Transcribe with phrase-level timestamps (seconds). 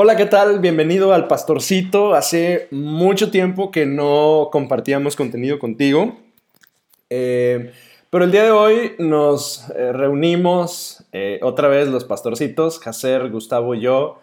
[0.00, 0.60] Hola, ¿qué tal?
[0.60, 2.14] Bienvenido al Pastorcito.
[2.14, 6.16] Hace mucho tiempo que no compartíamos contenido contigo.
[7.10, 7.72] Eh,
[8.08, 13.74] pero el día de hoy nos eh, reunimos eh, otra vez los pastorcitos, Jacer, Gustavo
[13.74, 14.20] y yo,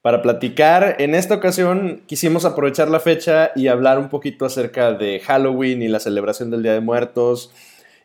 [0.00, 0.96] para platicar.
[0.98, 5.88] En esta ocasión quisimos aprovechar la fecha y hablar un poquito acerca de Halloween y
[5.88, 7.50] la celebración del Día de Muertos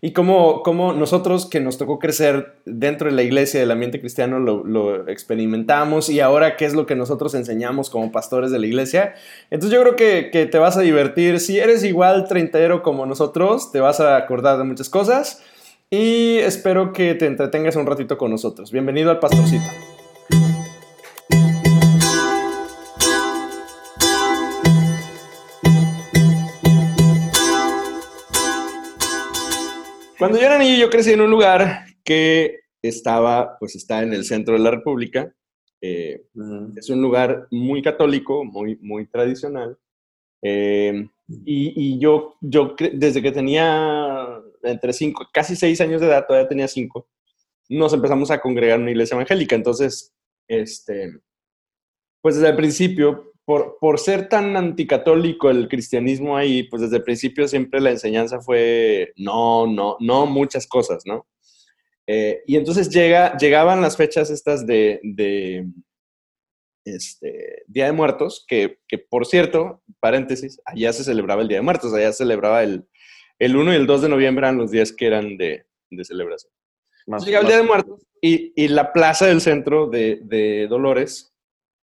[0.06, 0.62] y cómo,
[0.92, 6.20] nosotros que nos tocó crecer dentro de la iglesia, del ambiente cristiano, lo, experimentamos y
[6.20, 9.14] ahora qué es lo que nosotros enseñamos como pastores de la iglesia.
[9.50, 11.40] Entonces yo creo que, que te vas a divertir.
[11.40, 15.42] Si eres igual treintero como nosotros, te vas a acordar de muchas cosas
[15.90, 18.74] y espero que te entretengas un ratito con nosotros.
[18.74, 19.93] Bienvenido al Pastorcito.
[30.24, 34.24] Cuando yo era niño, yo crecí en un lugar que estaba, pues está en el
[34.24, 35.36] centro de la República.
[35.82, 36.28] Eh,
[36.78, 39.78] es un lugar muy católico, muy, muy tradicional.
[40.42, 46.48] Eh, y, yo, yo, desde que tenía entre cinco, casi seis años de edad, todavía
[46.48, 47.10] tenía cinco,
[47.68, 49.58] nos empezamos a congregar en una iglesia evangélica.
[49.58, 50.14] Entonces,
[50.48, 51.20] este,
[52.22, 57.04] pues desde el principio por, por, ser tan anticatólico el cristianismo ahí, pues desde el
[57.04, 61.28] principio siempre la enseñanza fue no, no, no muchas cosas, ¿no?
[62.08, 65.66] Eh, y entonces llega, llegaban las fechas estas de, de
[66.86, 71.64] este, Día de Muertos, que, que, por cierto, paréntesis, allá se celebraba el Día de
[71.64, 72.86] Muertos, allá se celebraba el,
[73.40, 76.52] el 1 y el 2 de noviembre, eran los días que eran de, de celebración.
[77.26, 81.33] llegaba el Día de Muertos y, y, la plaza del centro de, de Dolores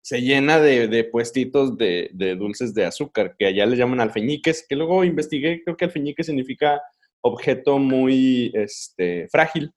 [0.03, 5.05] se llena de, puestitos de, dulces de azúcar, que allá le llaman alfeñiques, que luego
[5.05, 6.81] investigué, creo que alfeñique significa
[7.23, 9.73] objeto muy este, frágil.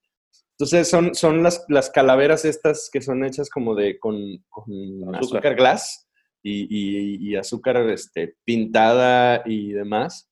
[0.52, 4.16] Entonces son, son las, las calaveras estas que son hechas como de con,
[5.14, 5.56] azúcar.
[5.56, 6.08] glass
[6.42, 10.30] y, azúcar este, pintada y demás.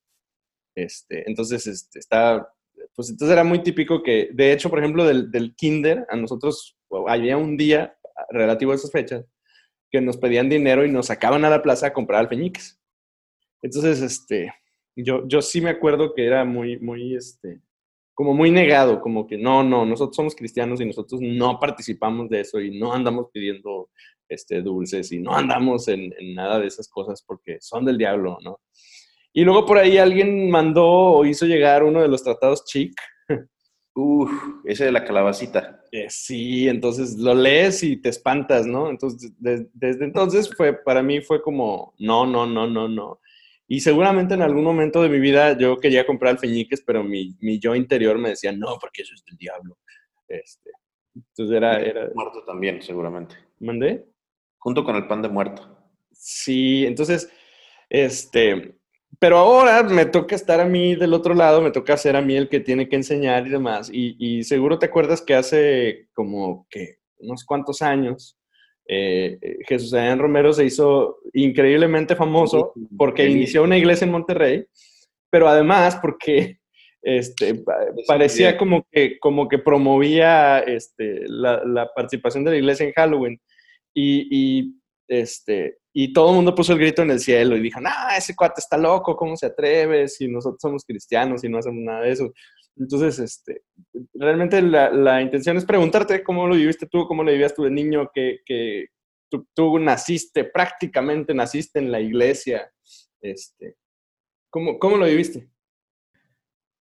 [0.75, 2.47] Este, entonces este, está,
[2.95, 6.77] pues entonces era muy típico que, de hecho, por ejemplo, del, del kinder, a nosotros
[7.07, 7.95] había un día
[8.31, 9.25] relativo a esas fechas
[9.93, 12.81] que nos pedían dinero y nos sacaban a la plaza a comprar alfeñiques.
[13.61, 14.51] Entonces, este,
[14.95, 17.61] yo, yo sí me acuerdo que era muy, muy, este,
[18.15, 22.41] como muy negado, como que no, no, nosotros somos cristianos y nosotros no participamos de
[22.41, 23.91] eso y no andamos pidiendo
[24.27, 28.39] este, dulces y no andamos en, en nada de esas cosas porque son del diablo,
[28.43, 28.61] ¿no?
[29.31, 32.99] Y luego por ahí alguien mandó o hizo llegar uno de los tratados chic,
[33.95, 34.31] Uf,
[34.65, 35.83] ese de la calabacita.
[35.91, 38.89] Eh, sí, entonces lo lees y te espantas, ¿no?
[38.89, 43.19] Entonces, desde entonces fue, para mí fue como, no, no, no, no, no.
[43.67, 47.59] Y seguramente en algún momento de mi vida yo quería comprar alfeñiques, pero mi, mi
[47.59, 49.77] yo interior me decía, no, porque eso es del diablo.
[50.27, 50.71] Este,
[51.15, 52.09] entonces era, era...
[52.15, 53.35] Muerto también, seguramente.
[53.59, 54.05] ¿Mandé?
[54.57, 55.77] Junto con el pan de muerto.
[56.11, 57.31] Sí, entonces,
[57.89, 58.75] este,
[59.23, 62.35] pero ahora me toca estar a mí del otro lado, me toca ser a mí
[62.35, 63.89] el que tiene que enseñar y demás.
[63.89, 68.37] Y, seguro te acuerdas que hace como que unos cuantos años,
[68.85, 74.65] eh, eh, Jesús Adrián Romero se hizo increíblemente famoso porque inició una iglesia en Monterrey,
[75.29, 76.59] pero además porque
[77.01, 77.63] este,
[78.05, 83.39] parecía como que, como que promovía este, la, participación de la iglesia en Halloween.
[83.93, 84.73] Y, y
[85.07, 88.35] este, y todo el mundo puso el grito en el cielo y dijo, ah, ese
[88.35, 90.07] cuate está loco, ¿cómo se atreve?
[90.07, 92.33] Si nosotros somos cristianos y no hacemos nada de eso.
[92.75, 93.61] Entonces, este,
[94.15, 97.69] realmente la, la intención es preguntarte cómo lo viviste tú, cómo lo vivías tú de
[97.69, 98.87] niño, que, que
[99.53, 102.71] tú, naciste, prácticamente naciste en la iglesia.
[103.21, 103.75] Este,
[104.49, 105.47] ¿cómo, cómo lo viviste?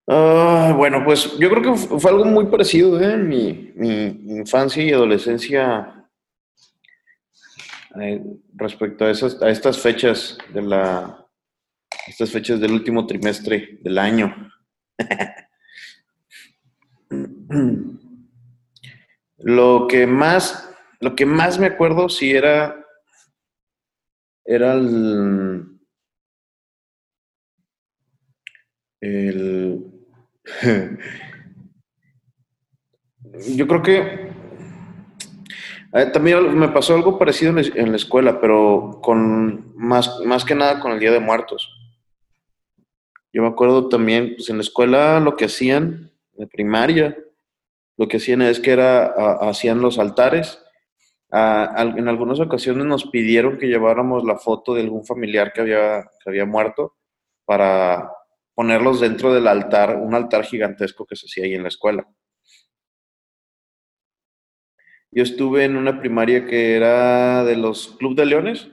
[0.07, 3.17] Uh, bueno, pues yo creo que fue algo muy parecido, ¿eh?
[3.19, 4.07] Mi, mi
[4.39, 6.02] infancia y adolescencia
[8.01, 8.23] eh,
[8.55, 11.19] respecto a, esas, a estas fechas de la
[12.07, 14.51] estas fechas del último trimestre del año.
[19.39, 20.69] lo que más
[21.01, 22.87] lo que más me acuerdo sí era
[24.45, 25.81] era el,
[29.01, 29.85] el
[33.57, 34.32] yo creo que
[35.95, 40.81] eh, también me pasó algo parecido en la escuela, pero con más, más que nada
[40.81, 41.69] con el Día de Muertos.
[43.33, 47.17] Yo me acuerdo también, pues en la escuela lo que hacían, de primaria,
[47.97, 49.07] lo que hacían es que era,
[49.49, 50.59] hacían los altares.
[51.31, 56.31] en algunas ocasiones nos pidieron que lleváramos la foto de algún familiar que había, que
[56.31, 56.97] había muerto
[57.45, 58.11] para
[58.55, 62.07] ponerlos dentro del altar, un altar gigantesco que se hacía ahí en la escuela.
[65.15, 68.69] Yo estuve en una primaria que era de los Club de Leones.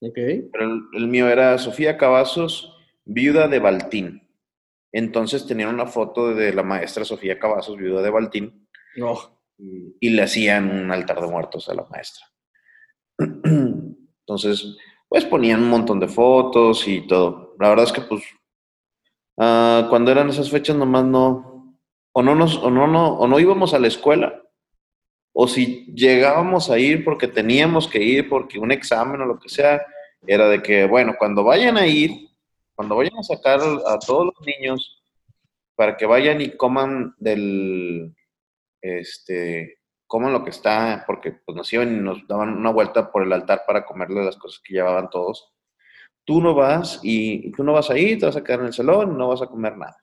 [0.00, 0.14] Ok.
[0.14, 4.26] Pero el, mío era Sofía Cavazos, viuda de Baltín.
[4.90, 8.68] Entonces tenían una foto de la maestra Sofía Cavazos, viuda de Baltín.
[8.96, 9.38] No.
[9.58, 12.24] Y, le hacían un altar de muertos a la maestra.
[13.18, 14.76] Entonces,
[15.08, 17.54] pues ponían un montón de fotos y todo.
[17.60, 18.22] La verdad es que, pues,
[19.36, 21.76] ah, cuando eran esas fechas nomás no,
[22.12, 24.42] o no nos, o no, no, o no íbamos a la escuela,
[25.32, 29.48] o si llegábamos a ir porque teníamos que ir, porque un examen o lo que
[29.48, 29.84] sea,
[30.26, 32.28] era de que, bueno, cuando vayan a ir,
[32.74, 35.02] cuando vayan a sacar a todos los niños
[35.74, 38.14] para que vayan y coman del,
[38.80, 39.78] este,
[40.08, 43.32] coman lo que está, porque pues nos iban y nos daban una vuelta por el
[43.32, 45.52] altar para comerle las cosas que llevaban todos.
[46.24, 48.72] Tú no vas y, tú no vas a ir, te vas a quedar en el
[48.72, 49.96] salón, no vas a comer nada.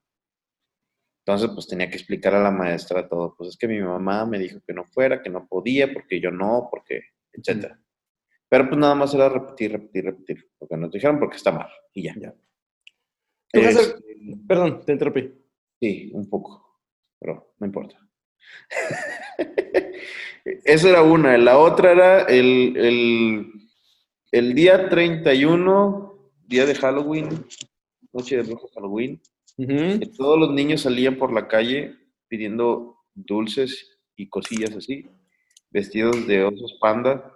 [1.27, 3.33] Entonces, pues tenía que explicar a la maestra todo.
[3.35, 6.29] Pues es que mi mamá me dijo que no fuera, que no podía, porque yo
[6.29, 7.01] no, porque,
[7.33, 7.81] etcétera.
[8.47, 10.51] Pero pues nada más era repetir, repetir, repetir.
[10.55, 11.67] Porque nos dijeron porque está mal.
[11.95, 12.13] Y ya.
[12.15, 12.35] ya.
[14.47, 15.33] Perdón, te interrumpí.
[15.79, 16.79] Sí, un poco.
[17.19, 17.97] Pero no importa.
[20.45, 21.39] Esa era una.
[21.39, 23.51] La otra era el, el,
[24.31, 27.29] el día 31, día de Halloween,
[28.13, 29.19] noche de brujas Halloween
[30.17, 31.95] todos los niños salían por la calle
[32.27, 35.07] pidiendo dulces y cosillas así,
[35.69, 37.33] vestidos de osos panda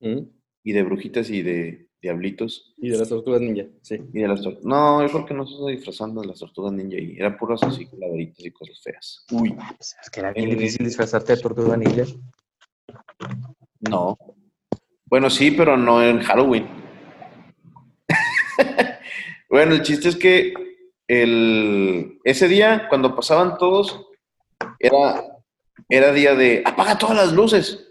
[0.00, 2.74] y de brujitas y de diablitos.
[2.76, 3.96] Y de las tortugas ninja, sí.
[4.12, 6.98] Y de las No, yo creo que no se está disfrazando de las tortugas ninja
[6.98, 9.26] y eran puras así calaveritas y cosas feas.
[9.32, 9.54] Uy.
[9.76, 12.04] Pues es que era bien difícil disfrazarte de tortuga ninja.
[13.80, 14.16] No.
[15.06, 16.66] Bueno, sí, pero no en Halloween.
[19.50, 20.67] bueno, el chiste es que
[21.08, 24.06] el, ese día, cuando pasaban todos,
[24.78, 25.24] era,
[25.88, 27.84] era día de apaga todas las luces.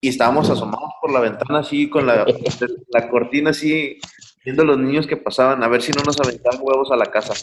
[0.00, 2.26] Y estábamos asomados por la ventana así, con la,
[2.88, 3.98] la cortina así,
[4.44, 7.06] viendo a los niños que pasaban, a ver si no nos aventaban huevos a la
[7.06, 7.34] casa.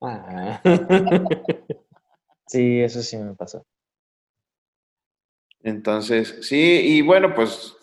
[0.00, 0.60] Ah.
[2.48, 3.62] Sí, eso sí me pasó.
[5.62, 7.76] Entonces, sí, y bueno, pues,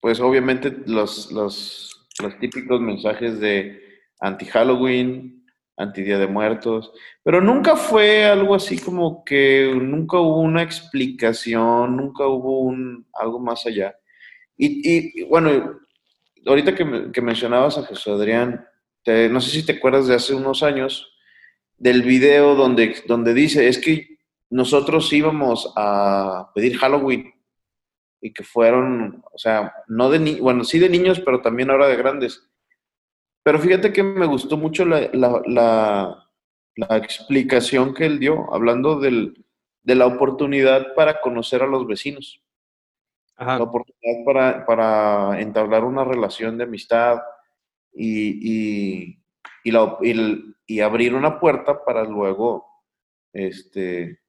[0.00, 3.80] pues obviamente los, los, los típicos mensajes de
[4.18, 5.41] anti-Halloween,
[5.82, 6.92] Antidía de Muertos,
[7.22, 13.38] pero nunca fue algo así como que nunca hubo una explicación, nunca hubo un, algo
[13.38, 13.94] más allá.
[14.56, 15.80] Y, bueno,
[16.46, 18.64] ahorita que, mencionabas a Jesús Adrián,
[19.06, 21.08] no sé si te acuerdas de hace unos años,
[21.76, 24.18] del video donde, donde dice, es que
[24.50, 27.34] nosotros íbamos a pedir Halloween
[28.20, 31.88] y que fueron, o sea, no de niños, bueno, sí de niños, pero también ahora
[31.88, 32.48] de grandes.
[33.42, 36.28] Pero fíjate que me gustó mucho la,
[36.90, 39.34] explicación que él dio, hablando de
[39.84, 42.42] la oportunidad para conocer a los vecinos.
[43.36, 47.20] La oportunidad para, entablar una relación de amistad
[47.92, 49.16] y,
[49.64, 52.66] y, abrir una puerta para luego
[53.32, 54.20] este,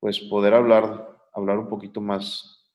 [0.00, 2.66] pues poder hablar, hablar un poquito más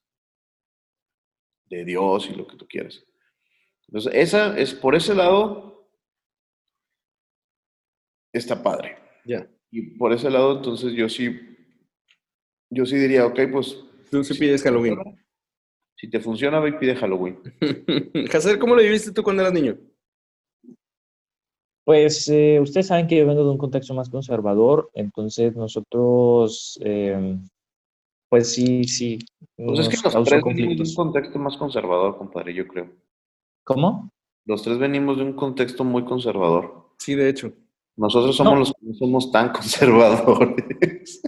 [1.66, 3.04] de Dios y lo que tú quieras.
[3.88, 5.88] Entonces, esa es por ese lado,
[8.34, 8.98] está padre.
[9.26, 9.48] Ya.
[9.72, 11.40] Y por ese lado, entonces yo sí,
[12.70, 13.78] yo sí diría, ok, pues.
[14.10, 14.98] Tú sí pides Halloween.
[15.96, 17.40] Si te funciona, ve y pide Halloween.
[18.34, 19.78] Hacer, ¿cómo lo viviste tú cuando eras niño?
[21.86, 27.38] Pues eh, ustedes saben que yo vengo de un contexto más conservador, entonces nosotros, eh,
[28.30, 29.20] pues sí, sí.
[29.58, 32.90] Pues es que los tres venimos de un contexto más conservador, compadre, yo creo.
[33.64, 34.12] ¿Cómo?
[34.46, 36.92] Los tres venimos de un contexto muy conservador.
[36.98, 37.54] Sí, de hecho.
[37.96, 41.22] Nosotros somos los que no somos tan conservadores.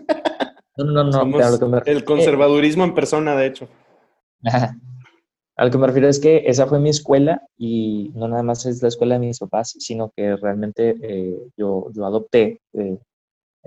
[0.77, 1.82] No, no, no.
[1.86, 3.68] El conservadurismo en persona, de hecho.
[5.58, 8.65] A lo que me refiero es que esa fue mi escuela y no nada más
[8.65, 13.00] es la escuela de mis papás, sino que realmente eh, yo, yo adopté eh,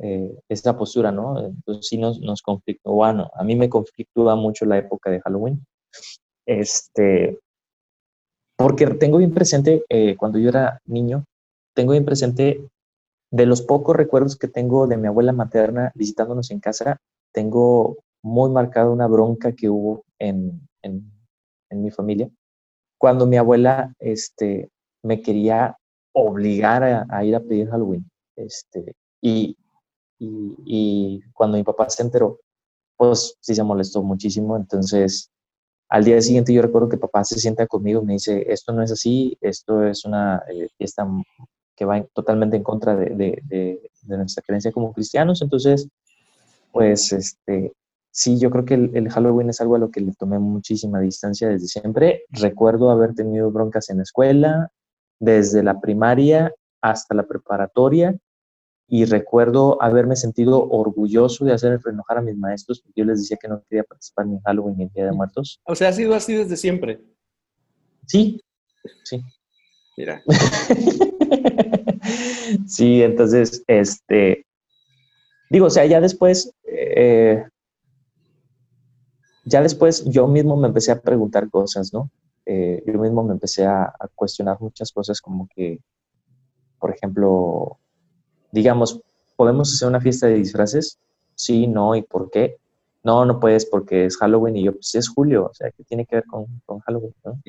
[0.02, 1.46] eh, esa postura, ¿no?
[1.46, 5.64] Entonces sí nos, nos conflictó, bueno, a mí me conflictúa mucho la época de Halloween.
[6.44, 7.38] Este,
[8.58, 11.24] porque tengo bien presente, eh, cuando yo era niño,
[11.74, 12.68] tengo bien presente
[13.30, 16.96] de los pocos recuerdos que tengo de mi abuela materna visitándonos en casa,
[17.32, 20.60] tengo muy marcada una bronca que hubo en,
[21.70, 22.28] mi familia,
[22.98, 24.70] cuando mi abuela este,
[25.04, 25.76] me quería
[26.12, 28.10] obligar a, ir a pedir Halloween.
[28.34, 29.56] Este, y,
[30.18, 32.40] y, y, cuando mi papá se enteró,
[32.96, 35.30] pues sí se molestó muchísimo, entonces
[35.88, 38.82] al día siguiente yo recuerdo que papá se sienta conmigo y me dice, esto no
[38.82, 41.06] es así, esto es una eh, fiesta
[41.74, 45.40] que va totalmente en contra de, nuestra creencia como cristianos.
[45.42, 45.88] Entonces,
[46.72, 47.72] pues, este,
[48.10, 51.48] sí, yo creo que el, Halloween es algo a lo que le tomé muchísima distancia
[51.48, 52.24] desde siempre.
[52.30, 54.70] Recuerdo haber tenido broncas en la escuela,
[55.20, 58.14] desde la primaria hasta la preparatoria,
[58.88, 63.36] y recuerdo haberme sentido orgulloso de hacer enojar a mis maestros porque yo les decía
[63.40, 65.60] que no quería participar ni en Halloween ni en Día de Muertos.
[65.64, 67.02] O sea, ha sido así desde siempre.
[68.06, 68.40] Sí,
[69.04, 69.22] sí.
[69.98, 70.22] Mira.
[72.66, 74.46] sí, entonces, este,
[75.50, 77.44] digo, o sea, ya después, eh,
[79.44, 82.10] ya después yo mismo me empecé a preguntar cosas, ¿no?
[82.46, 85.80] Eh, yo mismo me empecé a, cuestionar muchas cosas como que,
[86.78, 87.78] por ejemplo,
[88.52, 89.00] digamos,
[89.36, 90.98] ¿podemos hacer una fiesta de disfraces?
[91.34, 92.56] Sí, no, ¿y por qué?
[93.04, 96.04] No, no puedes porque es Halloween y yo, pues es julio, o sea, ¿qué tiene
[96.04, 97.14] que ver con, Halloween?
[97.24, 97.40] ¿no?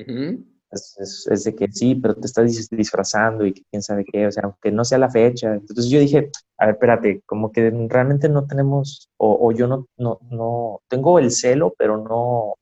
[0.70, 4.70] es, de que sí, pero te estás disfrazando y quién sabe qué, o sea, aunque
[4.70, 5.54] no sea la fecha.
[5.54, 10.20] Entonces yo dije, a ver, espérate, como que realmente no tenemos, o, yo no, no,
[10.30, 12.54] no, tengo el celo, pero no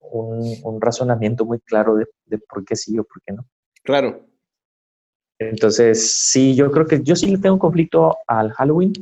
[0.00, 3.44] un, razonamiento muy claro de, de, por qué sí o por qué no.
[3.82, 4.20] Claro.
[5.38, 8.92] Entonces, sí, yo creo que yo sí le tengo un conflicto al Halloween.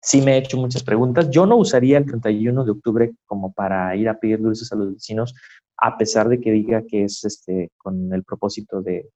[0.00, 1.28] Sí me he hecho muchas preguntas.
[1.30, 4.94] Yo no usaría el 31 de octubre como para ir a pedir dulces a los
[4.94, 5.34] vecinos,
[5.76, 9.10] a pesar de que diga que es este con el propósito de,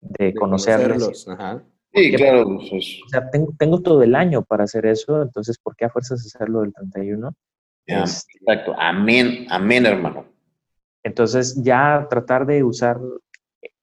[0.00, 1.26] de, conocerlos.
[1.94, 2.44] Sí, claro.
[2.70, 6.20] Pues, o sea, tengo, todo el año para hacer eso, entonces, ¿por qué a fuerzas
[6.20, 7.34] hacerlo del 31?
[7.86, 10.26] Este, exacto, amén, amén, hermano.
[11.02, 13.00] Entonces, ya tratar de usar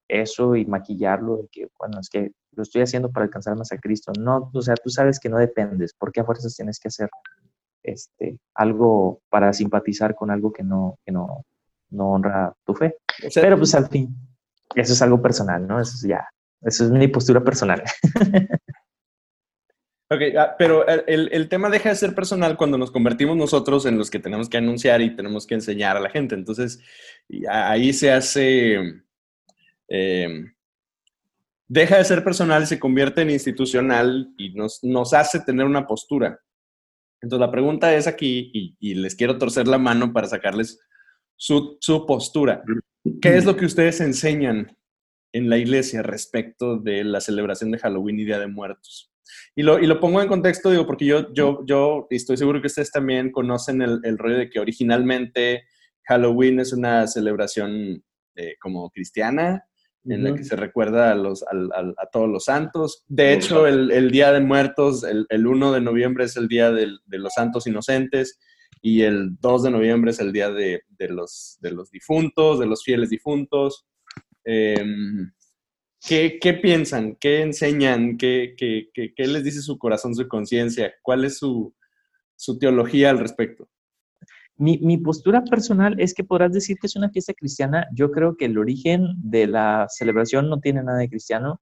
[0.07, 4.11] eso y maquillarlo, que, bueno, es que lo estoy haciendo para alcanzar más a Cristo.
[4.19, 7.09] No, o sea, tú sabes que no dependes, ¿por qué a fuerzas tienes que hacer
[7.85, 11.45] este, algo para simpatizar con algo que no, que no,
[11.91, 12.95] no honra tu fe.
[13.33, 14.15] Pero pues al fin,
[14.75, 15.79] eso es algo personal, ¿no?
[15.79, 16.27] Eso es ya,
[16.61, 17.83] eso es mi postura personal.
[20.07, 23.97] Ok, ah, pero el, el, tema deja de ser personal cuando nos convertimos nosotros en
[23.97, 26.35] los que tenemos que anunciar y tenemos que enseñar a la gente.
[26.35, 26.79] Entonces,
[27.49, 29.01] ahí se hace...
[29.89, 30.45] Eh,
[31.67, 35.87] deja de ser personal y se convierte en institucional y nos, nos hace tener una
[35.87, 36.39] postura.
[37.21, 40.79] Entonces, la pregunta es aquí, y, les quiero torcer la mano para sacarles
[41.35, 42.63] su, postura.
[43.21, 44.77] ¿Qué es lo que ustedes enseñan
[45.33, 49.11] en la iglesia respecto de la celebración de Halloween y Día de Muertos?
[49.55, 52.67] Y lo, y lo pongo en contexto, digo, porque yo, yo, yo estoy seguro que
[52.67, 55.63] ustedes también conocen el, el rollo de que originalmente
[56.07, 58.03] Halloween es una celebración
[58.35, 59.65] eh, como cristiana,
[60.07, 63.03] en la que se recuerda a, los, a, todos los santos.
[63.07, 66.71] De hecho, el, el Día de Muertos, el, el, 1 de noviembre es el Día
[66.71, 68.39] de los Santos Inocentes
[68.85, 72.83] y el 2 de noviembre es el día de, los, de los difuntos, de los
[72.83, 73.87] fieles difuntos.
[74.43, 75.31] Em,
[76.07, 77.15] ¿qué, piensan?
[77.15, 78.15] ¿Qué enseñan?
[78.15, 80.93] ¿Qué, qué, qué les dice su corazón, su conciencia?
[81.01, 81.73] ¿Cuál es su,
[82.59, 83.67] teología al respecto?
[84.57, 87.87] Mi, postura personal es que podrás decir que es una fiesta cristiana.
[87.93, 91.59] Yo creo que el origen de la celebración no tiene nada de cristiano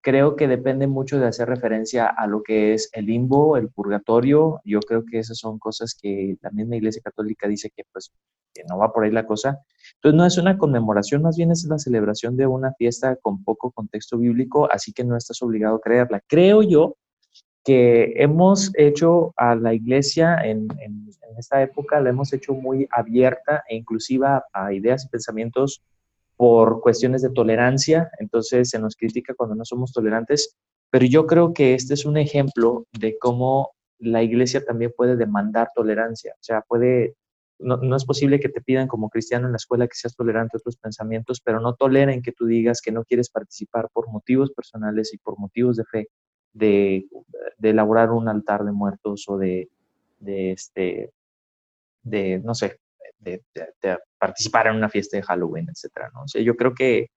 [0.00, 4.60] creo que depende mucho de hacer referencia a lo que es el limbo, el purgatorio.
[4.64, 8.12] Yo creo que esas son cosas que la misma Iglesia Católica dice que pues
[8.54, 9.58] que no va por ahí la cosa.
[9.96, 13.70] Entonces no es una conmemoración, más bien es la celebración de una fiesta con poco
[13.70, 16.22] contexto bíblico, así que no estás obligado a creerla.
[16.26, 16.96] Creo yo
[17.68, 22.88] que hemos hecho a la iglesia en, en, en esta época, la hemos hecho muy
[22.90, 25.82] abierta e inclusiva a ideas y pensamientos
[26.38, 30.56] por cuestiones de tolerancia, entonces se nos critica cuando no somos tolerantes,
[30.88, 35.68] pero yo creo que este es un ejemplo de cómo la iglesia también puede demandar
[35.74, 37.16] tolerancia, o sea, puede,
[37.58, 40.60] no, es posible que te pidan como cristiano en la escuela que seas tolerante a
[40.60, 45.12] otros pensamientos, pero no toleren que tú digas que no quieres participar por motivos personales
[45.12, 46.08] y por motivos de fe
[46.58, 47.06] de,
[47.62, 49.68] elaborar un altar de muertos o de,
[50.24, 51.12] este,
[52.02, 52.78] de, no sé,
[53.20, 53.42] de,
[54.18, 56.24] participar en una fiesta de Halloween, etcétera, ¿no?
[56.26, 57.10] yo creo que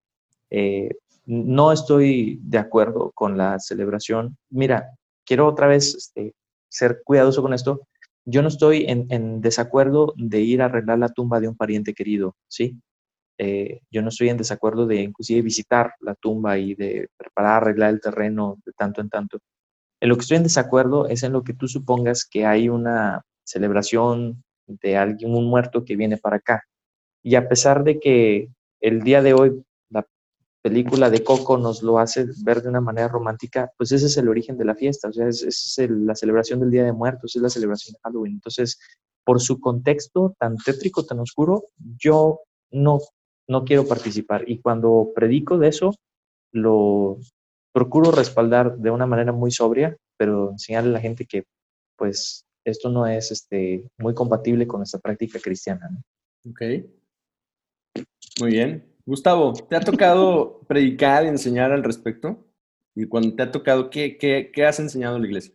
[0.50, 0.90] eh,
[1.24, 4.36] no estoy de acuerdo con la celebración.
[4.50, 4.90] Mira,
[5.24, 6.34] quiero otra vez este,
[6.68, 7.80] ser cuidadoso con esto.
[8.24, 12.36] Yo no estoy en, desacuerdo de ir a arreglar la tumba de un pariente querido,
[12.48, 12.76] ¿sí?
[13.44, 17.90] Eh, yo no estoy en desacuerdo de inclusive visitar la tumba y de preparar, arreglar
[17.90, 19.40] el terreno de tanto en tanto.
[20.00, 23.22] En lo que estoy en desacuerdo es en lo que tú supongas que hay una
[23.42, 26.62] celebración de alguien, un muerto que viene para acá.
[27.24, 28.48] Y a pesar de que
[28.80, 30.06] el día de hoy la
[30.62, 34.28] película de Coco nos lo hace ver de una manera romántica, pues ese es el
[34.28, 37.42] origen de la fiesta, o sea, es, es la celebración del Día de Muertos, es
[37.42, 38.34] la celebración de Halloween.
[38.34, 38.78] Entonces,
[39.24, 41.64] por su contexto tan tétrico, tan oscuro,
[41.98, 42.38] yo
[42.70, 43.00] no,
[43.48, 44.44] no quiero participar.
[44.48, 45.94] Y cuando predico de eso,
[46.52, 47.18] lo
[47.72, 51.44] procuro respaldar de una manera muy sobria, pero enseñarle a la gente que,
[51.96, 55.90] pues, esto no es este, muy compatible con nuestra práctica cristiana.
[56.48, 56.62] Ok.
[58.40, 58.92] Muy bien.
[59.04, 62.46] Gustavo, ¿te ha tocado predicar y enseñar al respecto?
[62.94, 65.54] Y cuando te ha tocado, ¿qué, qué, has enseñado en la iglesia?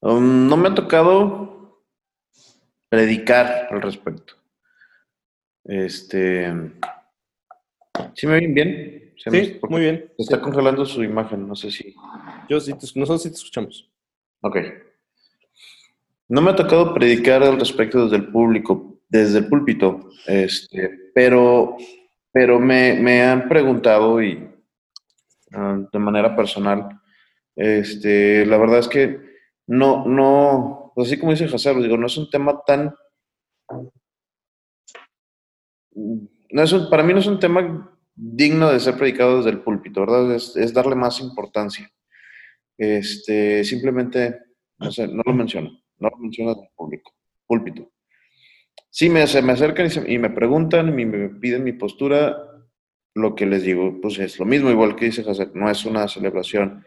[0.00, 1.82] Um, no me ha tocado
[2.88, 4.34] predicar al respecto.
[5.64, 6.52] Este.
[8.14, 9.14] ¿Sí me ven bien?
[9.16, 10.12] Sí, muy bien.
[10.18, 11.94] está congelando su imagen, no sé si.
[12.48, 13.90] Yo sí, nosotros sí te escuchamos.
[14.40, 14.56] Ok.
[16.28, 21.76] No me ha tocado predicar al respecto desde el público, desde el púlpito, este, pero,
[22.32, 24.48] pero me, han preguntado y
[25.52, 26.88] ah, de manera personal,
[27.54, 29.20] este, la verdad es que
[29.66, 32.94] no, no, así como dice José, digo, no es un tema tan
[35.94, 40.00] no es para mí no es un tema digno de ser predicado desde el púlpito,
[40.00, 40.34] ¿verdad?
[40.34, 41.90] Es, darle más importancia.
[42.76, 44.38] Este, simplemente,
[44.78, 47.14] no lo menciono, no lo menciono desde el público,
[47.46, 47.90] púlpito.
[48.90, 52.36] Sí, me, se me acercan y, me preguntan y me piden mi postura,
[53.14, 56.08] lo que les digo, pues es lo mismo, igual que dice José, no es una
[56.08, 56.84] celebración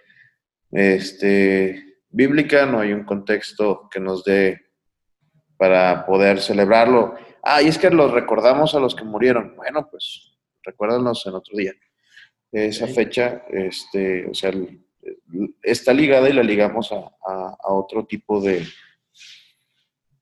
[0.71, 4.61] este, bíblica, no hay un contexto que nos dé
[5.57, 7.15] para poder celebrarlo.
[7.47, 9.55] Ah, y es que los recordamos a los que murieron.
[9.55, 11.73] Bueno, pues recuérdanos en otro día.
[12.51, 14.51] Esa fecha, este, o sea,
[15.61, 18.65] está ligada y la ligamos a, otro tipo de,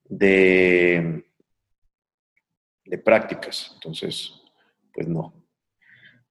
[0.03, 1.23] de,
[2.83, 3.71] de prácticas.
[3.75, 4.33] Entonces,
[4.93, 5.33] pues no.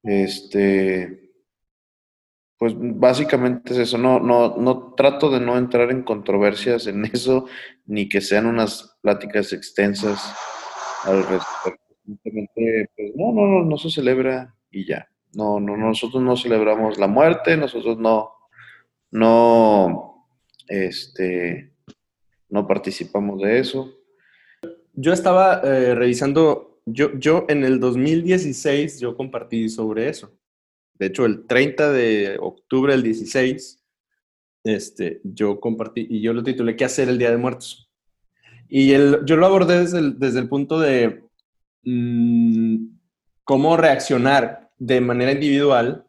[0.03, 1.33] Este,
[2.59, 7.47] pues básicamente es eso, no, no, no trato de no entrar en controversias en eso,
[7.87, 10.37] ni que sean unas pláticas extensas
[11.05, 11.95] al respecto.
[12.05, 15.09] Simplemente, pues no, no, no, no se celebra y ya.
[15.35, 18.33] No, no, nosotros no celebramos la muerte, nosotros no,
[19.11, 20.27] no,
[20.69, 21.73] este,
[22.49, 23.95] no participamos de eso.
[24.93, 30.33] Yo estaba eh, revisando, yo, yo en el 2016 yo compartí sobre eso
[31.03, 33.83] de hecho, el 30 de octubre del 16,
[34.63, 37.92] este, yo compartí y yo lo titulé ¿Qué hacer el Día de Muertos?
[38.75, 41.25] Y yo lo abordé desde el, desde el punto de
[41.83, 42.87] mm,
[43.45, 46.07] cómo reaccionar de manera individual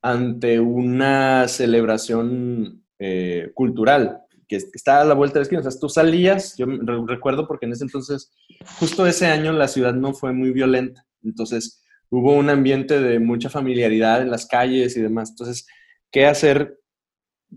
[0.00, 5.60] ante una celebración eh, cultural que está a la vuelta de la esquina.
[5.60, 6.66] O sea, tú salías, yo
[7.04, 8.30] recuerdo porque en ese entonces,
[8.78, 11.04] justo ese año la ciudad no fue muy violenta.
[11.24, 15.30] Entonces, hubo un ambiente de mucha familiaridad en las calles y demás.
[15.30, 15.66] Entonces,
[16.12, 16.78] ¿qué hacer?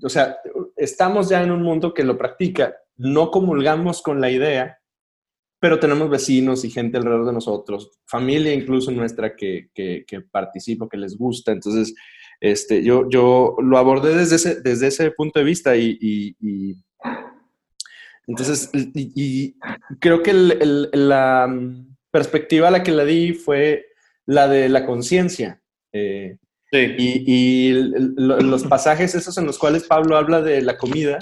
[0.01, 0.37] O sea,
[0.77, 4.77] estamos ya en un mundo que lo practica, no comulgamos con la idea,
[5.59, 10.97] pero tenemos vecinos y gente alrededor de nosotros, familia incluso nuestra que, que, participa, que
[10.97, 11.51] les gusta.
[11.51, 11.93] Entonces,
[12.39, 16.35] este, yo, yo lo abordé desde ese, desde ese punto de vista y,
[18.27, 19.55] entonces, y,
[19.99, 21.53] creo que la
[22.11, 23.85] perspectiva a la que la di fue
[24.25, 25.61] la de la conciencia.
[25.91, 26.37] Eh,
[26.71, 31.17] y, los pasajes esos en los cuales Pablo habla de la comida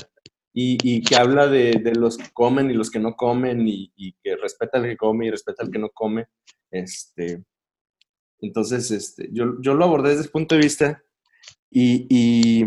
[0.54, 4.78] y, que habla de, los que comen y los que no comen y, que respeta
[4.78, 6.28] al que come y respeta al que no come.
[6.72, 7.44] Este,
[8.42, 11.04] entonces, este, yo, yo lo abordé desde ese punto de vista
[11.72, 12.64] y,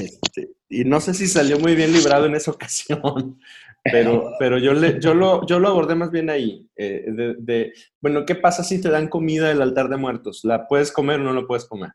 [0.00, 3.38] este, y no sé si salió muy bien librado en esa ocasión,
[3.84, 7.04] pero, pero yo, le, yo, lo, yo lo abordé más bien ahí, eh,
[7.38, 10.40] de, bueno, ¿qué pasa si te dan comida del altar de muertos?
[10.44, 11.90] ¿La puedes comer o no la puedes comer?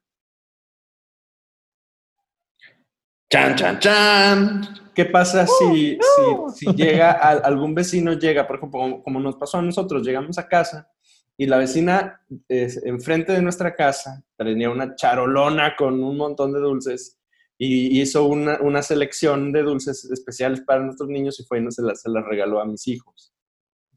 [3.33, 4.61] Chan, chan, chan.
[4.93, 9.63] ¿Qué pasa si, si, si, llega algún vecino, llega, por ejemplo, como, nos pasó a
[9.63, 10.87] nosotros, llegamos a casa
[11.35, 17.19] y la vecina enfrente de nuestra casa tenía una charolona con un montón de dulces
[17.57, 21.71] y hizo una, una, selección de dulces especiales para nuestros niños y fue y no
[21.71, 23.33] se las, se las regaló a mis hijos.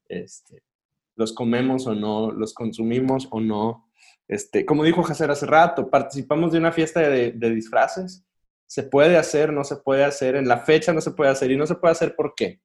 [0.09, 0.63] Este,
[1.15, 3.91] los comemos o no, los consumimos o no.
[4.29, 8.26] Este, como dijo Jacer hace rato, participamos de una fiesta de, de, disfraces.
[8.67, 11.57] Se puede hacer, no se puede hacer, en la fecha no se puede hacer y
[11.57, 12.61] no se puede hacer por qué.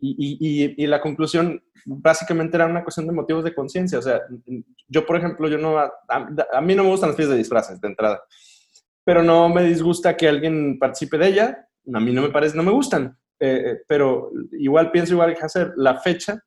[0.00, 3.98] Y, y, la conclusión básicamente era una cuestión de motivos de conciencia.
[3.98, 4.20] O sea,
[4.86, 7.80] yo, por ejemplo, yo no, a, a, mí no me gustan las fiestas de disfraces
[7.80, 8.22] de entrada
[9.08, 11.68] pero no me disgusta que alguien participe de ella.
[11.94, 15.46] A mí no me parece, no me gustan, eh, eh, pero igual pienso igual que
[15.46, 16.44] hacer la fecha,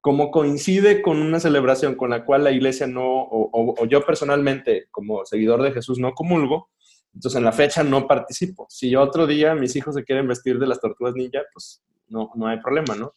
[0.00, 5.24] como coincide con una celebración con la cual la iglesia no, o, yo personalmente como
[5.26, 6.70] seguidor de Jesús no comulgo,
[7.16, 8.66] entonces en la fecha no participo.
[8.68, 12.46] Si otro día mis hijos se quieren vestir de las tortugas ninja, pues no, no
[12.46, 13.14] hay problema, ¿no?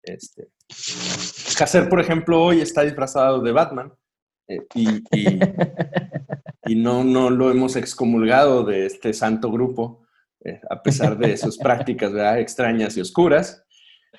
[0.00, 0.48] Este,
[1.60, 3.92] Hacer, por ejemplo, hoy está disfrazado de Batman
[4.48, 4.88] eh, y,
[6.66, 10.06] y, no, no lo hemos excomulgado de este santo grupo.
[10.44, 12.38] eh, a pesar de sus prácticas ¿verdad?
[12.38, 13.64] extrañas y oscuras.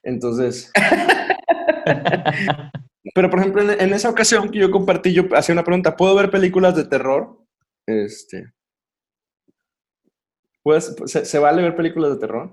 [0.04, 0.72] Entonces,
[3.16, 6.30] pero por ejemplo, en, esa ocasión que yo compartí, yo hacía una pregunta, ¿puedo ver
[6.30, 7.40] películas de terror?
[7.86, 8.52] Este,
[10.64, 12.52] pues, ¿se, vale ver películas de terror?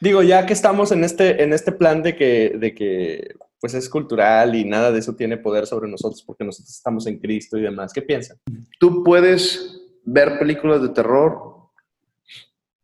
[0.00, 3.88] Digo, ya que estamos en este, en este plan de que, de que pues es
[3.88, 7.62] cultural y nada de eso tiene poder sobre nosotros porque nosotros estamos en Cristo y
[7.62, 8.38] demás, ¿qué piensan?
[8.78, 11.56] Tú puedes ver películas de terror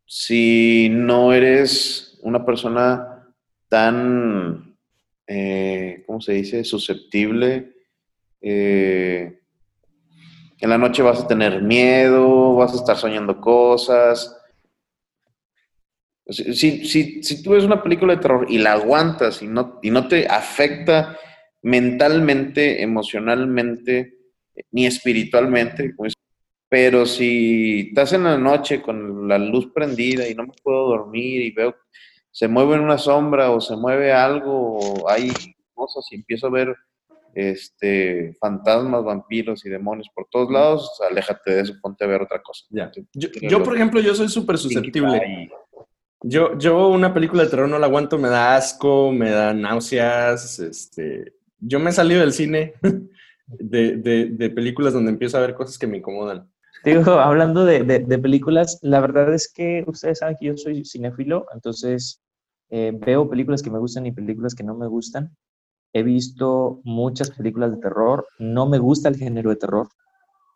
[0.06, 3.26] si no eres una persona
[3.68, 4.76] tan,
[5.26, 7.72] eh, ¿cómo se dice?, susceptible.
[8.40, 9.41] Eh,
[10.62, 14.38] en la noche vas a tener miedo, vas a estar soñando cosas.
[16.28, 20.06] Si, si, tú ves una película de terror y la aguantas y no, y no
[20.06, 21.18] te afecta
[21.62, 24.14] mentalmente, emocionalmente,
[24.70, 25.94] ni espiritualmente,
[26.68, 31.42] pero si estás en la noche con la luz prendida y no me puedo dormir
[31.42, 31.74] y veo
[32.30, 35.30] se mueve una sombra o se mueve algo o hay
[35.74, 36.74] cosas y empiezo a ver
[37.34, 42.42] este, fantasmas, vampiros y demonios por todos lados, aléjate de eso, ponte a ver otra
[42.42, 42.64] cosa.
[43.14, 45.50] Yo, por ejemplo, yo soy súper susceptible.
[46.24, 50.58] Yo, yo una película de terror no la aguanto, me da asco, me da náuseas,
[50.58, 51.34] este...
[51.64, 52.74] Yo me he salido del cine
[53.46, 56.50] de, de, películas donde empiezo a ver cosas que me incomodan.
[56.84, 61.46] Digo, hablando de, de, películas, la verdad es que ustedes saben que yo soy cinéfilo,
[61.54, 62.20] entonces
[62.70, 65.36] eh, veo películas que me gustan y películas que no me gustan.
[65.92, 68.26] He visto muchas películas de terror.
[68.38, 69.88] No me gusta el género de terror.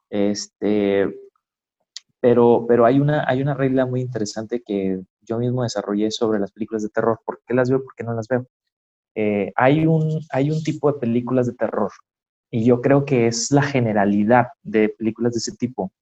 [0.09, 1.15] Este,
[2.21, 6.53] pero, pero hay, una, hay una regla muy interesante que yo mismo desarrollé sobre las
[6.53, 7.21] películas de terror.
[7.25, 7.83] ¿Por qué las veo?
[7.83, 8.47] ¿Por qué no las veo?
[9.15, 11.91] Eh, hay, un, hay un tipo de películas de terror
[12.51, 15.93] y yo creo que es la generalidad de películas de ese tipo.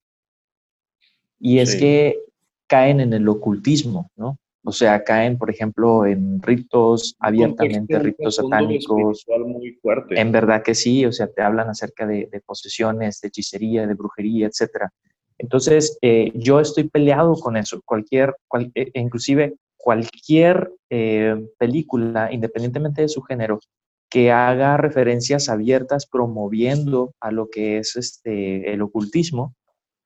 [1.38, 2.18] Y es que
[2.66, 4.38] caen en el ocultismo, ¿no?
[4.66, 9.26] O sea, caen, por ejemplo, en ritos abiertamente, ritos satánicos.
[9.46, 10.18] Muy fuerte.
[10.18, 14.46] En verdad que sí, o sea, te hablan acerca de, posesiones, de hechicería, de brujería,
[14.46, 14.88] etc.
[15.36, 17.82] Entonces, eh, yo estoy peleado con eso.
[17.84, 18.36] Cualquier,
[18.74, 23.60] e, e inclusive cualquier eh, película, independientemente de su género,
[24.08, 29.54] que haga referencias abiertas promoviendo a lo que es este, el ocultismo,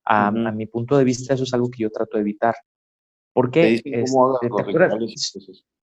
[0.03, 2.55] a, a mi punto de vista, eso es algo que yo trato de evitar.
[3.33, 3.91] Porque, este,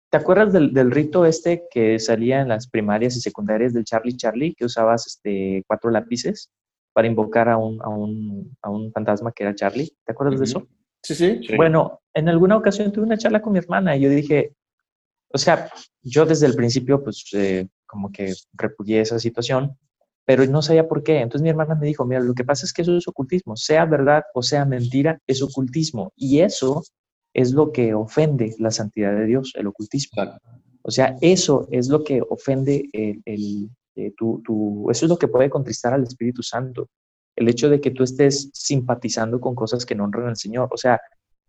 [0.09, 4.55] ¿te, acuerdas, del, rito este que salía en las primarias y secundarias del Charlie Charlie,
[4.55, 6.51] que usabas este, cuatro lápices
[6.93, 9.91] para invocar a un, a, un, a un fantasma que era Charlie?
[10.05, 10.67] ¿Te acuerdas de eso?
[11.03, 14.55] Sí, sí, Bueno, en alguna ocasión tuve una charla con mi hermana y yo dije,
[15.31, 15.69] o sea,
[16.01, 19.77] yo desde el principio, pues, eh, como que repudié esa situación,
[20.25, 21.19] pero no sabía por qué.
[21.19, 23.85] Entonces mi hermana me dijo, mira, lo que pasa es que eso es ocultismo, sea
[23.85, 26.11] verdad o sea mentira, es ocultismo.
[26.15, 26.83] Y eso
[27.35, 30.23] es lo que ofende la santidad de Dios, el ocultismo.
[30.81, 35.49] O sea, eso es lo que ofende el, eh, tu, eso es lo que puede
[35.49, 36.87] contristar al Espíritu Santo.
[37.35, 40.69] El hecho de que tú estés simpatizando con cosas que no honran al Señor.
[40.71, 41.01] O sea,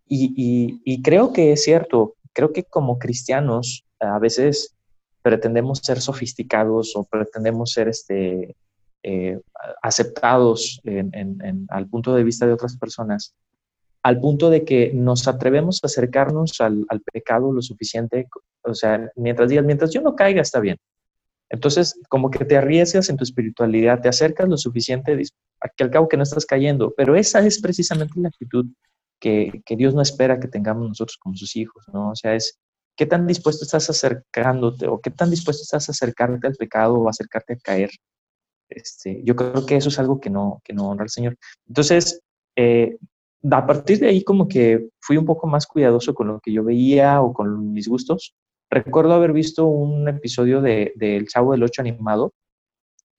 [0.09, 4.75] y, creo que es cierto, creo que como cristianos a veces
[5.23, 8.57] pretendemos ser sofisticados o pretendemos ser este,
[9.05, 9.41] eh,
[9.83, 10.81] aceptados
[11.69, 13.37] al punto de vista de otras personas
[14.03, 18.29] al punto de que nos atrevemos a acercarnos al, pecado lo suficiente,
[18.63, 20.77] o sea, mientras digas, mientras yo no caiga, está bien.
[21.49, 25.21] Entonces, como que te arriesgas en tu espiritualidad, te acercas lo suficiente,
[25.77, 28.67] que al cabo que no estás cayendo, pero esa es precisamente la actitud
[29.21, 32.11] que, que Dios no espera que tengamos nosotros como sus hijos, ¿no?
[32.11, 32.59] O sea, es
[32.97, 37.09] qué tan dispuesto estás acercándote o qué tan dispuesto estás a acercarte al pecado o
[37.09, 37.91] acercarte a caer.
[38.69, 41.37] Este, yo creo que eso es algo que no, que no honra al Señor.
[41.69, 42.21] Entonces,
[42.57, 42.97] eh,
[43.51, 46.65] a partir de ahí como que fui un poco más cuidadoso con lo que yo
[46.65, 48.35] veía o con mis gustos.
[48.71, 52.33] Recuerdo haber visto un episodio de, El Chavo del Ocho animado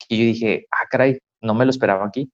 [0.09, 2.29] y yo dije, ah, caray, no me lo esperaba aquí.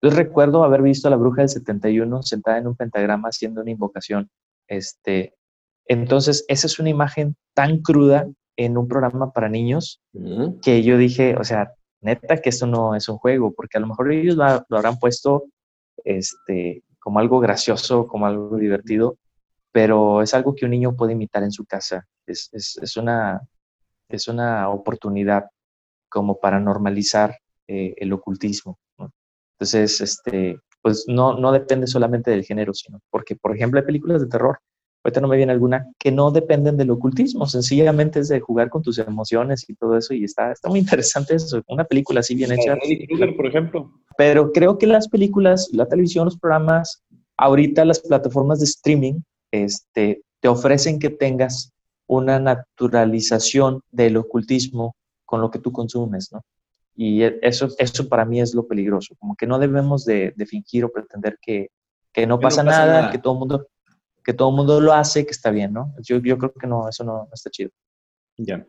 [0.00, 3.70] Entonces recuerdo haber visto a la bruja del 71 sentada en un pentagrama haciendo una
[3.70, 4.30] invocación.
[4.68, 5.34] Este,
[5.86, 8.26] entonces, esa es una imagen tan cruda
[8.56, 10.00] en un programa para niños
[10.62, 13.88] que yo dije, o sea, neta que esto no es un juego, porque a lo
[13.88, 15.44] mejor ellos lo, lo habrán puesto
[16.04, 19.18] este, como algo gracioso, como algo divertido,
[19.72, 22.06] pero es algo que un niño puede imitar en su casa.
[22.24, 23.40] Es, es, es una,
[24.08, 25.46] es una oportunidad
[26.08, 28.78] como para normalizar eh, el ocultismo.
[29.58, 34.20] Entonces, este, pues no, no depende solamente del género, sino porque, por ejemplo, hay películas
[34.20, 34.60] de terror,
[35.02, 38.82] ahorita no me viene alguna, que no dependen del ocultismo, sencillamente es de jugar con
[38.82, 42.52] tus emociones y todo eso, y está, está muy interesante eso, una película así bien
[42.52, 42.76] hecha.
[43.36, 43.90] por ejemplo.
[44.16, 47.02] Pero creo que las películas, la televisión, los programas,
[47.36, 51.72] ahorita las plataformas de streaming este, te ofrecen que tengas
[52.06, 56.42] una naturalización del ocultismo con lo que tú consumes, ¿no?
[56.96, 60.92] Y eso, eso para mí es lo peligroso, como que no debemos de, fingir o
[60.92, 61.70] pretender que,
[62.26, 63.66] no, pasa, nada, que todo el mundo
[64.30, 65.92] que todo mundo lo hace, que está bien, ¿no?
[66.02, 67.70] Yo, yo creo que no, eso no, está chido.
[68.36, 68.64] Ya.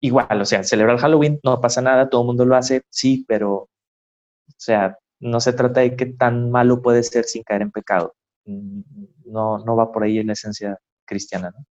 [0.00, 3.52] Igual, o sea, celebrar Halloween no pasa nada, todo el mundo lo hace, sí, pero,
[3.54, 3.68] o
[4.56, 8.16] sea, no se trata de qué tan malo puede ser sin caer en pecado.
[8.46, 8.80] Mm,
[9.26, 11.64] no, no va por ahí en la esencia cristiana, ¿no?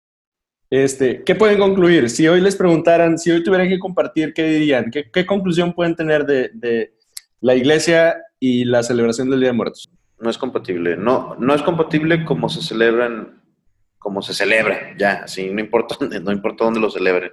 [0.70, 2.08] Este, ¿Qué pueden concluir?
[2.08, 4.92] Si hoy les preguntaran, si hoy tuvieran que compartir, ¿qué dirían?
[4.92, 6.94] ¿Qué, conclusión pueden tener de,
[7.42, 9.90] la iglesia y la celebración del Día de Muertos?
[10.24, 10.98] No es compatible.
[10.98, 13.42] No, no es compatible como se celebran,
[14.00, 17.32] como se celebra, ya, así, no importa, no importa dónde lo celebren.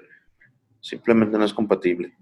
[0.81, 2.15] Simplemente no es compatible.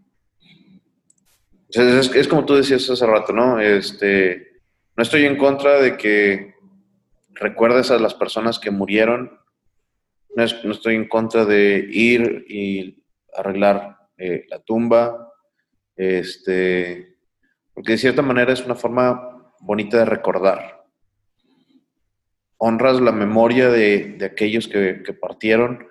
[1.70, 3.60] Es, es, como tú decías hace rato, ¿no?
[3.60, 4.62] Este,
[4.96, 6.54] no estoy en contra de que
[7.34, 9.38] recuerdes a las personas que murieron
[10.38, 13.02] no, estoy en contra de ir y
[13.34, 15.32] arreglar eh, la tumba,
[15.96, 17.16] este,
[17.74, 20.84] porque de cierta manera es una forma bonita de recordar.
[22.56, 25.86] Honras la memoria de, aquellos que, partieron,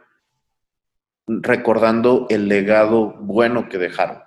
[1.25, 4.21] recordando el legado bueno que dejaron.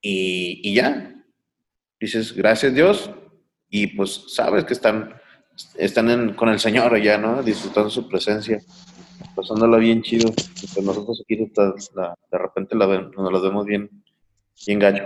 [0.00, 1.14] Y, y ya,
[1.98, 3.10] dices, gracias Dios,
[3.68, 5.20] y pues sabes que están
[5.76, 7.42] están con el Señor allá, ¿no?
[7.42, 8.60] Disfrutando su presencia,
[9.34, 10.32] pasándola bien chido.
[10.32, 13.90] Pues nosotros aquí de repente la nos la vemos bien,
[14.66, 15.04] bien gallo.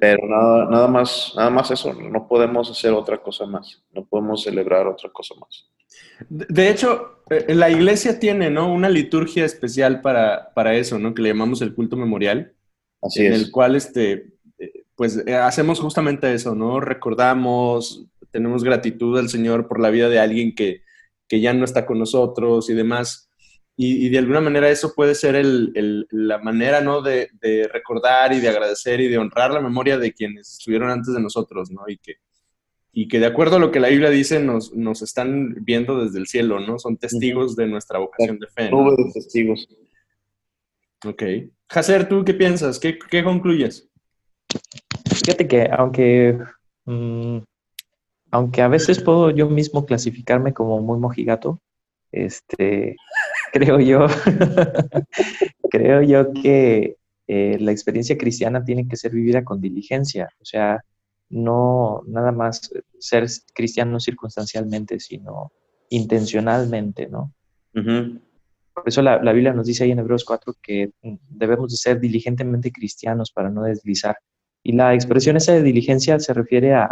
[0.00, 4.42] Pero nada, nada más, nada más eso, no podemos hacer otra cosa más, no podemos
[4.42, 5.68] celebrar otra cosa más.
[6.28, 8.72] De hecho, eh, la iglesia tiene, ¿no?
[8.72, 11.14] Una liturgia especial para, para eso, ¿no?
[11.14, 12.54] Que le llamamos el culto memorial.
[13.00, 13.42] Así en es.
[13.42, 16.80] el cual, este, eh, pues, eh, hacemos justamente eso, ¿no?
[16.80, 20.82] Recordamos, tenemos gratitud al Señor por la vida de alguien que,
[21.34, 23.30] ya no está con nosotros y demás.
[23.84, 27.02] Y, de alguna manera eso puede ser la manera, ¿no?
[27.02, 27.28] De,
[27.72, 31.68] recordar y de agradecer y de honrar la memoria de quienes estuvieron antes de nosotros,
[31.72, 31.82] ¿no?
[31.88, 32.14] Y que,
[32.92, 36.20] y que de acuerdo a lo que la Biblia dice, nos, nos están viendo desde
[36.20, 36.78] el cielo, ¿no?
[36.78, 38.70] Son testigos de nuestra vocación de fe.
[38.70, 38.88] ¿no?
[38.94, 39.66] de testigos.
[41.04, 41.22] Ok.
[41.68, 42.78] Hacer, ¿tú qué piensas?
[42.78, 43.88] ¿Qué, concluyes?
[45.12, 46.38] Fíjate que aunque
[46.84, 47.38] mm,
[48.30, 51.60] aunque a veces puedo yo mismo clasificarme como muy mojigato,
[52.12, 52.96] este,
[53.52, 54.06] creo yo,
[55.70, 60.82] creo yo que eh, la experiencia cristiana tiene que ser vivida con diligencia, o sea,
[61.30, 65.52] no nada más ser cristiano circunstancialmente, sino
[65.88, 67.32] intencionalmente, ¿no?
[68.74, 70.90] Por eso la, Biblia nos dice ahí en Hebreos 4 que
[71.28, 74.16] debemos de ser diligentemente cristianos para no deslizar.
[74.62, 76.88] Y la expresión esa de diligencia se refiere a,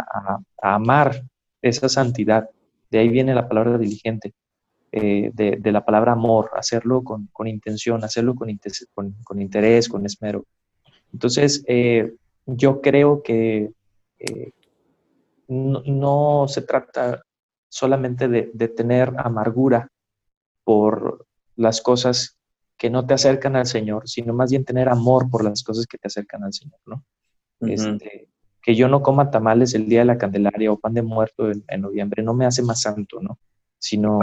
[0.61, 1.23] amar
[1.61, 2.49] esa santidad.
[2.89, 4.33] De ahí viene la palabra diligente,
[4.91, 8.49] eh, de, la palabra amor, hacerlo con, intención, hacerlo con,
[9.23, 10.45] con, interés, con esmero.
[11.13, 12.13] Entonces, eh,
[12.45, 13.71] yo creo que
[14.19, 14.51] eh,
[15.47, 17.23] no, se trata
[17.69, 19.87] solamente de, de tener amargura
[20.63, 21.25] por
[21.55, 22.37] las cosas
[22.77, 25.97] que no te acercan al Señor, sino más bien tener amor por las cosas que
[25.97, 27.03] te acercan al Señor, ¿no?
[27.61, 28.27] este,
[28.61, 31.81] que yo no coma tamales el día de la Candelaria o pan de muerto en,
[31.81, 33.37] noviembre no me hace más santo, ¿no?
[33.77, 34.19] Sino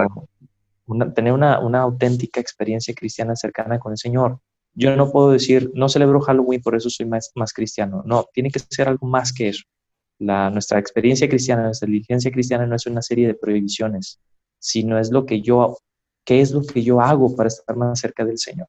[1.14, 4.38] tener una, auténtica experiencia cristiana cercana con el Señor.
[4.74, 8.02] Yo no puedo decir, no celebro Halloween, por eso soy más, más cristiano.
[8.06, 9.64] No, tiene que ser algo más que eso.
[10.18, 14.20] La, nuestra experiencia cristiana, nuestra diligencia cristiana no es una serie de prohibiciones,
[14.58, 15.78] sino es lo que yo,
[16.24, 18.68] qué es lo que yo hago para estar más cerca del Señor.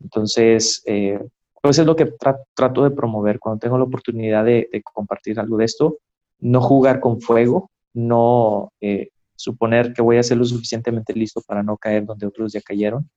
[0.00, 1.18] Entonces, eh,
[1.62, 2.12] pues es lo que
[2.54, 5.98] trato de promover cuando tengo la oportunidad de, compartir algo de esto.
[6.40, 11.62] No jugar con fuego, no eh, suponer que voy a ser lo suficientemente listo para
[11.62, 13.08] no caer donde otros ya cayeron,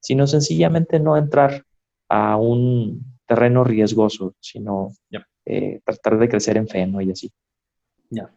[0.00, 1.62] sino sencillamente no entrar
[2.08, 4.92] a un terreno riesgoso, sino
[5.46, 7.00] eh, tratar de crecer en fe, ¿no?
[7.00, 7.30] Y así.
[8.10, 8.34] Ya.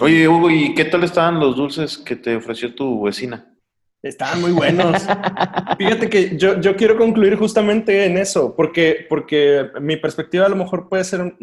[0.00, 3.54] Oye, Hugo, ¿y qué tal estaban los dulces que te ofreció tu vecina?
[4.02, 5.02] Estaban muy buenos.
[5.78, 10.56] Fíjate que yo, yo, quiero concluir justamente en eso, porque, porque mi perspectiva a lo
[10.56, 11.36] mejor puede ser,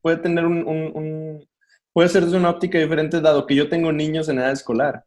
[0.00, 1.46] puede tener un,
[1.92, 5.04] puede ser desde una óptica diferente, dado que yo tengo niños en edad escolar.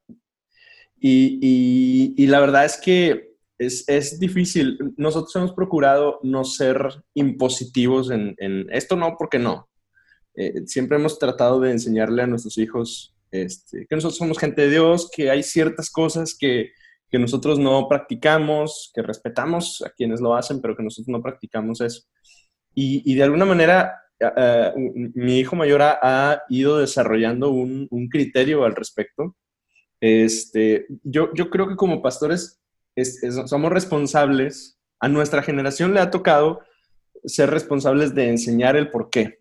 [1.00, 4.94] Y, y, la verdad es que es, es, difícil.
[4.96, 9.68] Nosotros hemos procurado no ser impositivos en, en esto, no, porque no.
[10.36, 14.70] Eh, siempre hemos tratado de enseñarle a nuestros hijos este, que nosotros somos gente de
[14.70, 16.72] Dios, que hay ciertas cosas que
[17.14, 21.80] que nosotros no practicamos, que respetamos a quienes lo hacen, pero que nosotros no practicamos
[21.80, 22.02] eso.
[22.74, 23.94] Y, de alguna manera
[25.16, 29.36] mi hijo mayor ha, ido desarrollando un, criterio al respecto.
[30.00, 32.62] Este, yo, creo que como pastores
[33.48, 36.62] somos responsables, a nuestra generación le ha tocado
[37.26, 39.40] ser responsables de enseñar el por qué.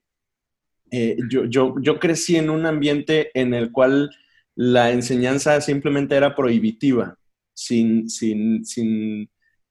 [0.91, 4.11] Eh, yo, crecí en un ambiente en el cual
[4.55, 7.17] la enseñanza simplemente era prohibitiva,
[7.55, 8.09] sin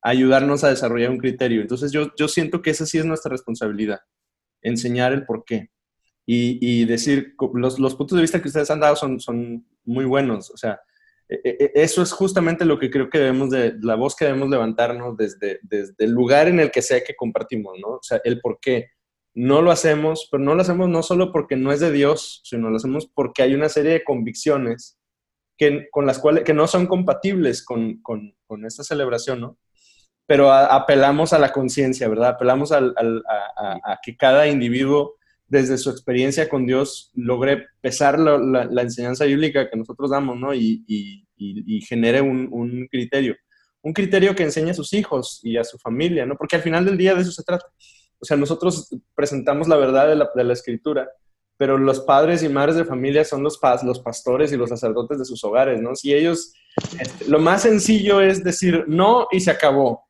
[0.01, 1.61] ayudarnos a desarrollar un criterio.
[1.61, 3.99] Entonces yo, yo siento que esa sí es nuestra responsabilidad,
[4.61, 5.69] enseñar el por qué.
[6.25, 10.49] Y, decir, los, los, puntos de vista que ustedes han dado son, son muy buenos.
[10.49, 10.79] O sea,
[11.27, 14.25] e, e, e, eso es justamente lo que creo que debemos de, la voz que
[14.25, 17.95] debemos levantarnos desde, desde el lugar en el que sea que compartimos, ¿no?
[17.95, 18.91] O sea, el por qué.
[19.33, 22.69] No lo hacemos, pero no lo hacemos no solo porque no es de Dios, sino
[22.69, 24.99] lo hacemos porque hay una serie de convicciones
[25.57, 29.57] que, con las cuales, que no son compatibles con, con, con esta celebración, ¿no?
[30.31, 32.29] Pero apelamos a la conciencia, ¿verdad?
[32.29, 32.79] Apelamos a,
[34.01, 35.15] que cada individuo,
[35.47, 40.53] desde su experiencia con Dios, logre pesar la, enseñanza bíblica que nosotros damos, ¿no?
[40.53, 43.35] Y, y, y genere un, un criterio.
[43.81, 46.37] Un criterio que enseñe a sus hijos y a su familia, ¿no?
[46.37, 47.65] Porque al final del día de eso se trata
[48.21, 51.09] o sea, nosotros presentamos la verdad de la, escritura,
[51.57, 55.25] pero los padres y madres de familia son los, los pastores y los sacerdotes de
[55.25, 55.95] sus hogares, ¿no?
[55.95, 56.53] Si ellos,
[56.99, 60.05] este, lo más sencillo es decir no y se acabó.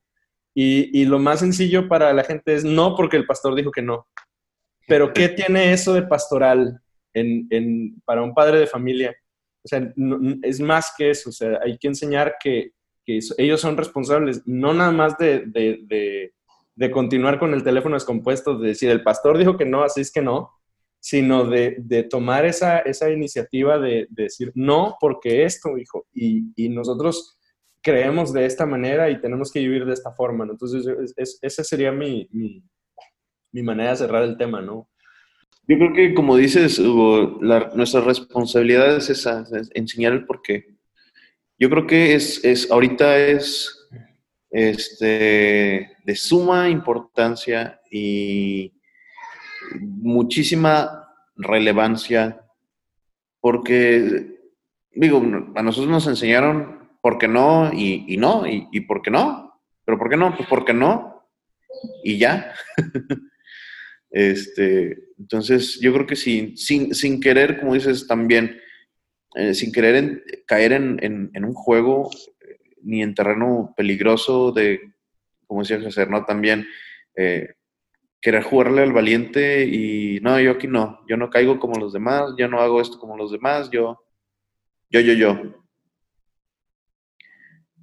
[0.53, 4.07] Y, lo más sencillo para la gente es no porque el pastor dijo que no.
[4.87, 6.81] Pero ¿qué tiene eso de pastoral
[8.05, 9.15] para un padre de familia?
[9.63, 9.93] O sea,
[10.41, 11.29] es más que eso.
[11.29, 12.71] O sea, hay que enseñar que,
[13.37, 16.31] ellos son responsables, no nada más de
[16.81, 20.11] de continuar con el teléfono descompuesto, de decir, el pastor dijo que no, así es
[20.11, 20.49] que no,
[20.99, 27.37] sino de, tomar esa, esa iniciativa de, decir, no, porque esto, hijo, y, nosotros
[27.81, 30.85] creemos de esta manera y tenemos que vivir de esta forma, Entonces,
[31.41, 32.29] esa sería mi,
[33.53, 34.87] manera de cerrar el tema, ¿no?
[35.67, 37.39] Yo creo que, como dices, Hugo,
[37.75, 40.65] nuestra responsabilidad es esa, enseñar el por qué.
[41.57, 43.89] Yo creo que es, es ahorita es
[44.49, 48.73] este, de suma importancia y
[49.79, 52.41] muchísima relevancia
[53.39, 54.39] porque,
[54.93, 55.21] digo,
[55.55, 60.09] a nosotros nos enseñaron por qué no y, no, y, por qué no, pero por
[60.09, 61.27] qué no, pues por qué no,
[62.03, 62.53] y ya.
[64.11, 68.59] este, entonces, yo creo que sin, sin, querer, como dices también,
[69.35, 70.99] eh, sin querer caer en,
[71.33, 72.09] en, un juego,
[72.83, 74.93] ni en terreno peligroso de,
[75.47, 76.23] como decía hacer ¿no?
[76.25, 76.67] También
[77.15, 77.55] eh,
[78.21, 82.33] querer jugarle al valiente y no, yo aquí no, yo no caigo como los demás,
[82.37, 84.03] yo no hago esto como los demás, yo,
[84.89, 85.60] yo, yo, yo.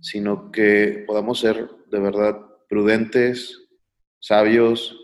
[0.00, 3.68] Sino que podamos ser de verdad prudentes,
[4.20, 4.96] sabios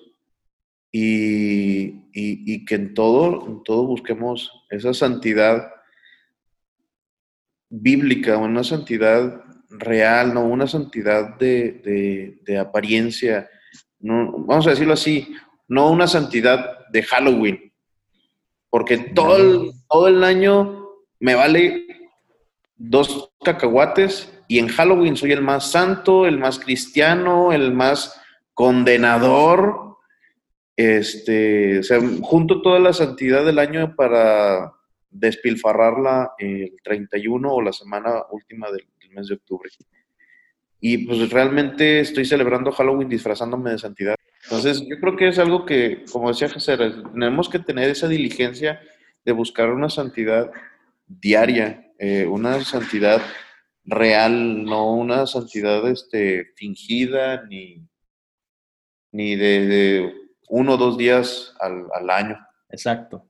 [0.92, 5.74] y, y que en todo, en todo busquemos esa santidad
[7.68, 13.48] bíblica, una santidad real, no una santidad de, apariencia,
[13.98, 15.34] no, vamos a decirlo así,
[15.68, 17.72] no una santidad de Halloween,
[18.70, 21.86] porque todo el, todo el año me vale
[22.76, 29.96] dos cacahuates y en Halloween soy el más santo, el más cristiano, el más condenador.
[30.76, 34.72] Este, o sea, junto toda la santidad del año para
[35.10, 39.68] despilfarrarla el 31 o la semana última del, mes de octubre.
[40.78, 44.14] Y pues realmente estoy celebrando Halloween disfrazándome de santidad.
[44.44, 46.78] Entonces yo creo que es algo que, como decía Jesús,
[47.12, 48.80] tenemos que tener esa diligencia
[49.24, 50.52] de buscar una santidad
[51.08, 53.20] diaria, eh, una santidad
[53.84, 57.86] real, no una santidad este, fingida ni,
[59.12, 60.12] ni de,
[60.48, 62.38] uno o dos días al, al año.
[62.68, 63.26] Exacto.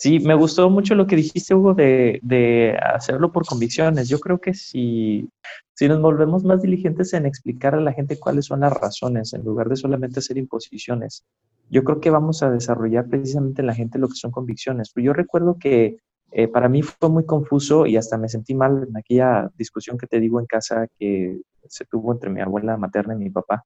[0.00, 4.08] Sí, me gustó mucho lo que dijiste, Hugo, de, hacerlo por convicciones.
[4.08, 5.28] Yo creo que si,
[5.74, 9.42] si nos volvemos más diligentes en explicar a la gente cuáles son las razones, en
[9.42, 11.24] lugar de solamente hacer imposiciones,
[11.68, 14.92] yo creo que vamos a desarrollar precisamente en la gente lo que son convicciones.
[14.94, 15.96] Pero yo recuerdo que
[16.32, 20.06] eh, para mí fue muy confuso y hasta me sentí mal en aquella discusión que
[20.06, 23.64] te digo en casa que se tuvo entre mi abuela materna y mi papá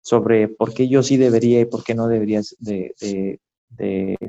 [0.00, 3.40] sobre por qué yo sí debería y por qué no debería de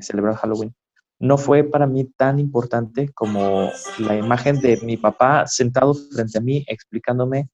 [0.02, 0.74] celebrar Halloween.
[1.20, 3.70] No fue para mí tan importante como
[4.00, 7.50] la imagen de mi papá sentado frente a mí explicándome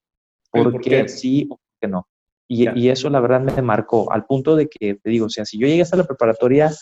[0.50, 2.08] por, qué, sí o por qué no.
[2.48, 5.56] Y, eso la verdad me marcó al punto de que te digo, o sea, si
[5.56, 6.72] yo llegué hasta la preparatoria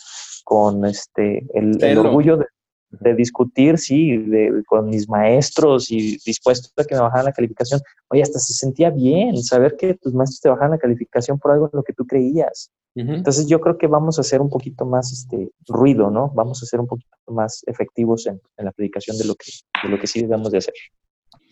[0.45, 2.47] con este el, orgullo de
[2.91, 7.81] de discutir, sí, de, con mis maestros y dispuesto a que me bajaran la calificación.
[8.09, 11.67] Oye, hasta se sentía bien saber que tus maestros te bajaran la calificación por algo
[11.67, 12.71] en lo que tú creías.
[12.95, 16.33] Entonces yo creo que vamos a hacer un poquito más este ruido, ¿no?
[16.35, 19.53] Vamos a ser un poquito más efectivos en, la predicación de lo, que,
[19.85, 20.75] de lo que sí debemos de hacer.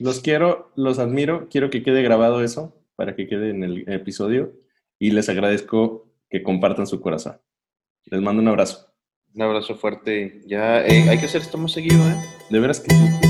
[0.01, 4.55] Los quiero, los admiro, quiero que quede grabado eso para que quede en el episodio
[4.99, 7.41] y les agradezco que compartan su corazón.
[8.07, 8.95] Les mando un abrazo.
[9.37, 10.41] Un abrazo fuerte.
[10.47, 12.14] Ya eh, hay que hacer esto más seguido, ¿eh?
[12.49, 13.26] De veras que sí.